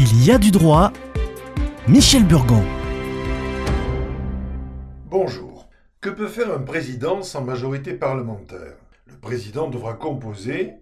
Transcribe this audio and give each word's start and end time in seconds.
Il 0.00 0.24
y 0.24 0.30
a 0.30 0.38
du 0.38 0.52
droit. 0.52 0.92
Michel 1.88 2.24
Burgon. 2.24 2.62
Bonjour. 5.06 5.68
Que 6.00 6.08
peut 6.08 6.28
faire 6.28 6.54
un 6.54 6.60
président 6.60 7.22
sans 7.22 7.42
majorité 7.42 7.94
parlementaire? 7.94 8.76
Le 9.08 9.16
président 9.16 9.68
devra 9.68 9.94
composer 9.94 10.74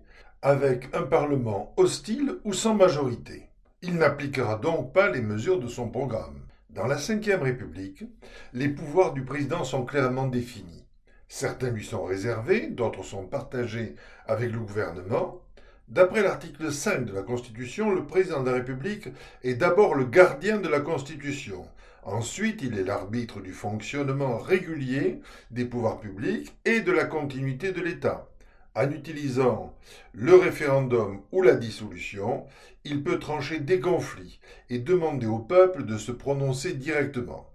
avec 0.42 0.94
un 0.94 1.04
parlement 1.04 1.72
hostile 1.78 2.34
ou 2.44 2.52
sans 2.52 2.74
majorité. 2.74 3.48
Il 3.80 3.94
n'appliquera 3.94 4.56
donc 4.56 4.92
pas 4.92 5.10
les 5.10 5.22
mesures 5.22 5.60
de 5.60 5.66
son 5.66 5.88
programme. 5.88 6.42
Dans 6.68 6.86
la 6.86 6.96
Ve 6.96 7.42
République, 7.42 8.04
les 8.52 8.68
pouvoirs 8.68 9.14
du 9.14 9.24
président 9.24 9.64
sont 9.64 9.86
clairement 9.86 10.26
définis. 10.26 10.84
Certains 11.26 11.70
lui 11.70 11.86
sont 11.86 12.04
réservés, 12.04 12.66
d'autres 12.66 13.02
sont 13.02 13.26
partagés 13.26 13.94
avec 14.26 14.52
le 14.52 14.58
gouvernement. 14.58 15.40
D'après 15.88 16.22
l'article 16.22 16.72
5 16.72 17.04
de 17.04 17.12
la 17.12 17.22
Constitution, 17.22 17.94
le 17.94 18.04
président 18.04 18.42
de 18.42 18.50
la 18.50 18.56
République 18.56 19.08
est 19.44 19.54
d'abord 19.54 19.94
le 19.94 20.04
gardien 20.04 20.58
de 20.58 20.66
la 20.66 20.80
Constitution. 20.80 21.64
Ensuite, 22.02 22.60
il 22.62 22.76
est 22.76 22.82
l'arbitre 22.82 23.40
du 23.40 23.52
fonctionnement 23.52 24.36
régulier 24.38 25.20
des 25.52 25.64
pouvoirs 25.64 26.00
publics 26.00 26.52
et 26.64 26.80
de 26.80 26.90
la 26.90 27.04
continuité 27.04 27.70
de 27.70 27.80
l'État. 27.80 28.28
En 28.74 28.90
utilisant 28.90 29.76
le 30.12 30.34
référendum 30.34 31.20
ou 31.30 31.42
la 31.42 31.54
dissolution, 31.54 32.46
il 32.84 33.04
peut 33.04 33.20
trancher 33.20 33.60
des 33.60 33.78
conflits 33.78 34.40
et 34.70 34.80
demander 34.80 35.26
au 35.26 35.38
peuple 35.38 35.84
de 35.84 35.98
se 35.98 36.10
prononcer 36.10 36.72
directement. 36.72 37.48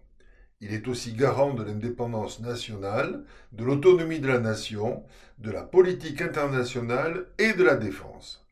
Il 0.61 0.73
est 0.73 0.87
aussi 0.87 1.13
garant 1.13 1.55
de 1.55 1.63
l'indépendance 1.63 2.39
nationale, 2.39 3.23
de 3.51 3.63
l'autonomie 3.63 4.19
de 4.19 4.27
la 4.27 4.39
nation, 4.39 5.03
de 5.39 5.49
la 5.49 5.63
politique 5.63 6.21
internationale 6.21 7.25
et 7.39 7.53
de 7.53 7.63
la 7.63 7.75
défense. 7.75 8.45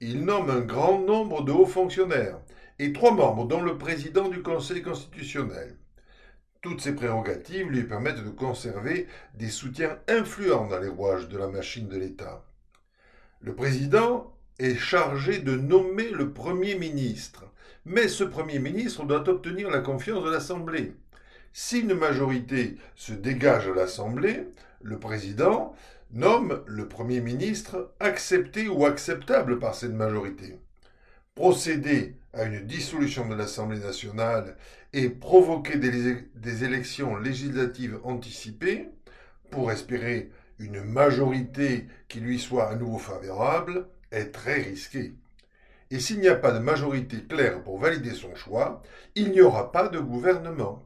Il 0.00 0.24
nomme 0.24 0.48
un 0.48 0.60
grand 0.60 1.00
nombre 1.00 1.42
de 1.42 1.50
hauts 1.50 1.66
fonctionnaires 1.66 2.38
et 2.78 2.92
trois 2.92 3.12
membres, 3.12 3.46
dont 3.46 3.62
le 3.62 3.76
président 3.76 4.28
du 4.28 4.42
Conseil 4.42 4.80
constitutionnel. 4.80 5.76
Toutes 6.62 6.80
ces 6.80 6.94
prérogatives 6.94 7.68
lui 7.68 7.82
permettent 7.82 8.22
de 8.22 8.30
conserver 8.30 9.08
des 9.34 9.48
soutiens 9.48 9.98
influents 10.08 10.68
dans 10.68 10.78
les 10.78 10.88
rouages 10.88 11.28
de 11.28 11.36
la 11.36 11.48
machine 11.48 11.88
de 11.88 11.98
l'État. 11.98 12.44
Le 13.40 13.54
président 13.54 14.36
est 14.58 14.76
chargé 14.76 15.38
de 15.38 15.56
nommer 15.56 16.10
le 16.10 16.32
Premier 16.32 16.76
ministre, 16.76 17.44
mais 17.84 18.08
ce 18.08 18.24
Premier 18.24 18.58
ministre 18.60 19.04
doit 19.04 19.28
obtenir 19.28 19.68
la 19.68 19.80
confiance 19.80 20.22
de 20.22 20.30
l'Assemblée. 20.30 20.94
Si 21.52 21.80
une 21.80 21.94
majorité 21.94 22.76
se 22.94 23.12
dégage 23.12 23.66
à 23.66 23.74
l'Assemblée, 23.74 24.46
le 24.82 24.98
président 24.98 25.74
nomme 26.12 26.62
le 26.66 26.88
Premier 26.88 27.20
ministre 27.20 27.92
accepté 27.98 28.68
ou 28.68 28.86
acceptable 28.86 29.58
par 29.58 29.74
cette 29.74 29.92
majorité. 29.92 30.60
Procéder 31.34 32.16
à 32.32 32.44
une 32.44 32.66
dissolution 32.66 33.28
de 33.28 33.34
l'Assemblée 33.34 33.80
nationale 33.80 34.56
et 34.92 35.08
provoquer 35.08 35.78
des, 35.78 36.28
des, 36.34 36.64
élections 36.64 37.16
législatives 37.16 37.98
anticipées 38.04 38.88
pour 39.50 39.72
espérer 39.72 40.30
une 40.58 40.82
majorité 40.82 41.88
qui 42.08 42.20
lui 42.20 42.38
soit 42.38 42.68
à 42.68 42.76
nouveau 42.76 42.98
favorable 42.98 43.88
est 44.12 44.32
très 44.32 44.62
risqué. 44.62 45.14
Et 45.90 45.98
s'il 45.98 46.20
n'y 46.20 46.28
a 46.28 46.36
pas 46.36 46.52
de 46.52 46.60
majorité 46.60 47.24
claire 47.24 47.62
pour 47.62 47.78
valider 47.78 48.14
son 48.14 48.34
choix, 48.36 48.82
il 49.16 49.32
n'y 49.32 49.40
aura 49.40 49.72
pas 49.72 49.88
de 49.88 49.98
gouvernement 49.98 50.84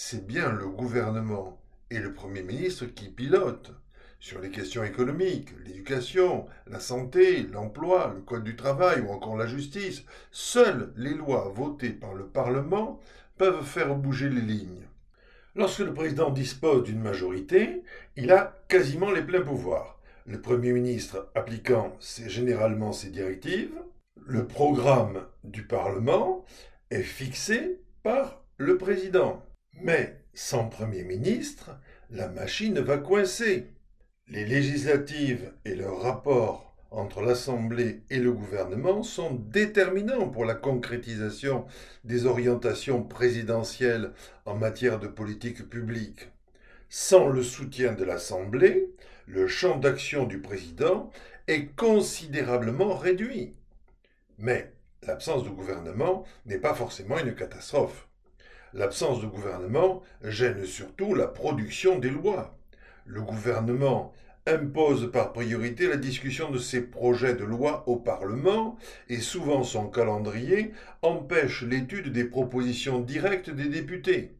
c'est 0.00 0.24
bien 0.24 0.52
le 0.52 0.68
gouvernement 0.68 1.60
et 1.90 1.98
le 1.98 2.14
Premier 2.14 2.42
ministre 2.42 2.86
qui 2.86 3.08
pilotent 3.08 3.72
sur 4.20 4.40
les 4.40 4.48
questions 4.48 4.84
économiques, 4.84 5.48
l'éducation, 5.66 6.46
la 6.68 6.78
santé, 6.78 7.42
l'emploi, 7.42 8.12
le 8.14 8.20
code 8.20 8.44
du 8.44 8.54
travail 8.54 9.00
ou 9.00 9.10
encore 9.10 9.36
la 9.36 9.48
justice. 9.48 10.04
Seules 10.30 10.92
les 10.94 11.14
lois 11.14 11.52
votées 11.52 11.90
par 11.90 12.14
le 12.14 12.28
Parlement 12.28 13.00
peuvent 13.38 13.64
faire 13.64 13.96
bouger 13.96 14.28
les 14.28 14.40
lignes. 14.40 14.86
Lorsque 15.56 15.80
le 15.80 15.92
président 15.92 16.30
dispose 16.30 16.84
d'une 16.84 17.02
majorité, 17.02 17.82
il 18.14 18.30
a 18.30 18.56
quasiment 18.68 19.10
les 19.10 19.22
pleins 19.22 19.42
pouvoirs. 19.42 20.00
Le 20.26 20.40
Premier 20.40 20.70
ministre 20.74 21.28
appliquant 21.34 21.96
généralement 22.28 22.92
ses 22.92 23.10
directives, 23.10 23.74
le 24.24 24.46
programme 24.46 25.26
du 25.42 25.66
Parlement 25.66 26.44
est 26.92 27.02
fixé 27.02 27.80
par 28.04 28.44
le 28.58 28.78
président. 28.78 29.42
Mais 29.82 30.20
sans 30.34 30.68
Premier 30.68 31.04
ministre, 31.04 31.70
la 32.10 32.28
machine 32.28 32.80
va 32.80 32.98
coincer. 32.98 33.68
Les 34.26 34.44
législatives 34.44 35.52
et 35.64 35.74
leur 35.74 36.00
rapport 36.02 36.74
entre 36.90 37.20
l'Assemblée 37.20 38.02
et 38.10 38.18
le 38.18 38.32
gouvernement 38.32 39.02
sont 39.02 39.34
déterminants 39.34 40.28
pour 40.28 40.44
la 40.44 40.54
concrétisation 40.54 41.66
des 42.04 42.26
orientations 42.26 43.02
présidentielles 43.02 44.12
en 44.46 44.54
matière 44.54 44.98
de 44.98 45.06
politique 45.06 45.68
publique. 45.68 46.28
Sans 46.88 47.28
le 47.28 47.42
soutien 47.42 47.92
de 47.92 48.04
l'Assemblée, 48.04 48.90
le 49.26 49.46
champ 49.46 49.76
d'action 49.76 50.24
du 50.24 50.40
président 50.40 51.10
est 51.46 51.66
considérablement 51.76 52.96
réduit. 52.96 53.54
Mais 54.38 54.72
l'absence 55.02 55.44
de 55.44 55.50
gouvernement 55.50 56.24
n'est 56.46 56.58
pas 56.58 56.74
forcément 56.74 57.18
une 57.18 57.34
catastrophe. 57.34 58.07
L'absence 58.74 59.22
de 59.22 59.26
gouvernement 59.26 60.02
gêne 60.22 60.64
surtout 60.66 61.14
la 61.14 61.26
production 61.26 61.98
des 61.98 62.10
lois. 62.10 62.58
Le 63.06 63.22
gouvernement 63.22 64.12
impose 64.46 65.10
par 65.10 65.32
priorité 65.32 65.86
la 65.86 65.96
discussion 65.96 66.50
de 66.50 66.58
ses 66.58 66.82
projets 66.82 67.34
de 67.34 67.44
loi 67.44 67.84
au 67.88 67.96
Parlement 67.96 68.76
et 69.08 69.20
souvent 69.20 69.62
son 69.62 69.88
calendrier 69.88 70.72
empêche 71.02 71.62
l'étude 71.62 72.12
des 72.12 72.24
propositions 72.24 73.00
directes 73.00 73.50
des 73.50 73.68
députés. 73.68 74.36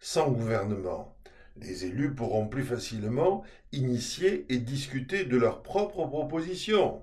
Sans 0.00 0.30
gouvernement, 0.30 1.16
les 1.56 1.84
élus 1.84 2.14
pourront 2.14 2.48
plus 2.48 2.64
facilement 2.64 3.44
initier 3.70 4.46
et 4.48 4.58
discuter 4.58 5.24
de 5.24 5.36
leurs 5.36 5.62
propres 5.62 6.06
propositions. 6.06 7.02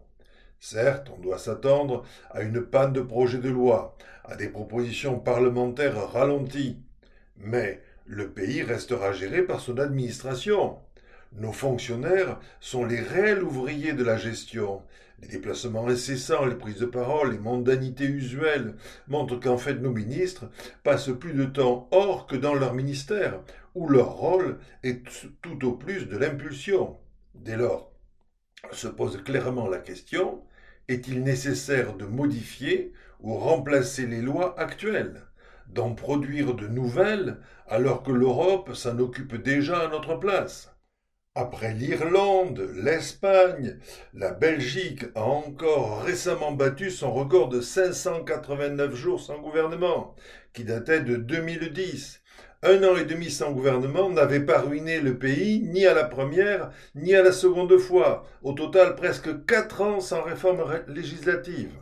Certes, 0.60 1.12
on 1.16 1.22
doit 1.22 1.38
s'attendre 1.38 2.04
à 2.32 2.42
une 2.42 2.62
panne 2.62 2.94
de 2.94 3.02
projets 3.02 3.38
de 3.38 3.50
loi, 3.50 3.96
à 4.26 4.36
des 4.36 4.50
propositions 4.50 5.20
parlementaires 5.20 6.12
ralenties, 6.12 6.78
mais 7.38 7.82
le 8.06 8.30
pays 8.30 8.64
restera 8.64 9.12
géré 9.12 9.44
par 9.44 9.60
son 9.60 9.78
administration. 9.78 10.80
Nos 11.34 11.52
fonctionnaires 11.52 12.40
sont 12.60 12.86
les 12.86 13.02
réels 13.02 13.44
ouvriers 13.44 13.94
de 13.94 14.04
la 14.04 14.18
gestion. 14.18 14.82
Les 15.22 15.28
déplacements 15.28 15.88
incessants, 15.88 16.46
les 16.46 16.56
prises 16.56 16.80
de 16.80 16.86
parole, 16.86 17.32
les 17.32 17.40
mondanités 17.40 18.06
usuelles 18.06 18.76
montrent 19.08 19.40
qu'en 19.40 19.58
fait 19.58 19.76
nos 19.76 19.92
ministres 19.92 20.50
passent 20.84 21.10
plus 21.20 21.34
de 21.34 21.46
temps 21.46 21.88
hors 21.92 22.28
que 22.28 22.36
dans 22.36 22.54
leur 22.54 22.74
ministère, 22.74 23.42
où 23.76 23.90
leur 23.90 24.14
rôle 24.14 24.58
est 24.84 25.04
tout 25.42 25.66
au 25.66 25.74
plus 25.74 26.08
de 26.08 26.18
l'impulsion. 26.18 26.98
Dès 27.36 27.58
lors, 27.58 27.87
se 28.78 28.88
pose 28.88 29.24
clairement 29.24 29.68
la 29.68 29.80
question 29.80 30.44
est-il 30.88 31.24
nécessaire 31.24 31.96
de 31.96 32.06
modifier 32.06 32.94
ou 33.20 33.36
remplacer 33.36 34.06
les 34.06 34.22
lois 34.22 34.58
actuelles, 34.60 35.24
d'en 35.68 35.94
produire 35.94 36.54
de 36.54 36.68
nouvelles 36.68 37.38
alors 37.68 38.04
que 38.04 38.12
l'Europe 38.12 38.74
s'en 38.74 39.00
occupe 39.00 39.36
déjà 39.36 39.80
à 39.80 39.88
notre 39.90 40.16
place? 40.16 40.77
Après 41.38 41.72
l'Irlande, 41.72 42.68
l'Espagne, 42.74 43.78
la 44.16 44.32
Belgique 44.32 45.06
a 45.14 45.22
encore 45.22 46.02
récemment 46.02 46.52
battu 46.52 46.90
son 46.90 47.14
record 47.14 47.48
de 47.48 47.62
589 47.62 48.96
jours 48.96 49.22
sans 49.22 49.38
gouvernement, 49.38 50.16
qui 50.54 50.64
datait 50.64 51.02
de 51.02 51.16
2010, 51.16 52.22
un 52.64 52.84
an 52.84 52.98
et 52.98 53.06
demi 53.06 53.30
sans 53.30 53.52
gouvernement 53.52 54.10
n'avait 54.10 54.40
pas 54.40 54.62
ruiné 54.62 55.00
le 55.00 55.20
pays 55.20 55.62
ni 55.62 55.86
à 55.86 55.94
la 55.94 56.06
première 56.06 56.72
ni 56.96 57.14
à 57.14 57.22
la 57.22 57.32
seconde 57.32 57.78
fois. 57.78 58.26
Au 58.42 58.54
total, 58.54 58.96
presque 58.96 59.46
quatre 59.46 59.82
ans 59.82 60.00
sans 60.00 60.24
réforme 60.24 60.66
législative. 60.88 61.74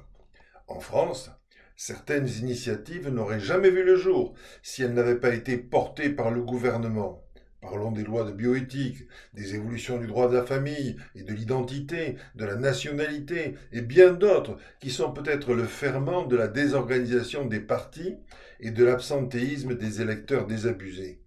En 0.68 0.82
France, 0.82 1.32
certaines 1.78 2.28
initiatives 2.28 3.08
n'auraient 3.08 3.40
jamais 3.40 3.70
vu 3.70 3.86
le 3.86 3.96
jour 3.96 4.34
si 4.64 4.84
elles 4.84 4.94
n'avaient 4.94 5.16
pas 5.16 5.34
été 5.34 5.58
portées 5.58 6.10
par 6.10 6.30
le 6.30 6.42
gouvernement. 6.42 7.25
Parlons 7.68 7.92
des 7.92 8.04
lois 8.04 8.24
de 8.26 8.32
bioéthique, 8.32 9.08
des 9.34 9.56
évolutions 9.56 9.98
du 9.98 10.06
droit 10.06 10.30
de 10.30 10.36
la 10.36 10.46
famille 10.46 10.98
et 11.16 11.24
de 11.24 11.34
l'identité, 11.34 12.16
de 12.36 12.46
la 12.46 12.58
nationalité 12.58 13.56
et 13.72 13.82
bien 13.82 14.14
d'autres 14.14 14.58
qui 14.80 14.92
sont 14.92 15.12
peut-être 15.12 15.52
le 15.56 15.64
ferment 15.66 16.28
de 16.28 16.36
la 16.36 16.48
désorganisation 16.48 17.44
des 17.46 17.60
partis 17.60 18.18
et 18.60 18.70
de 18.70 18.84
l'absentéisme 18.86 19.76
des 19.76 20.00
électeurs 20.00 20.46
désabusés. 20.46 21.24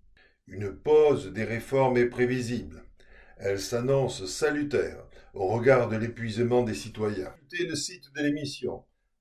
Une 0.46 0.72
pause 0.72 1.32
des 1.32 1.42
réformes 1.42 1.96
est 1.96 2.06
prévisible. 2.06 2.84
Elle 3.38 3.58
s'annonce 3.58 4.24
salutaire 4.26 5.04
au 5.34 5.48
regard 5.48 5.88
de 5.88 5.96
l'épuisement 5.96 6.62
des 6.62 6.74
citoyens. 6.74 7.34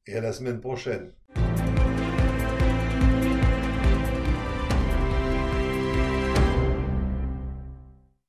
et 0.05 0.15
à 0.15 0.21
la 0.21 0.33
semaine 0.33 0.61
prochaine. 0.61 1.11